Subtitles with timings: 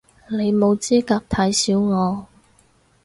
[0.29, 2.25] 你冇資格睇小我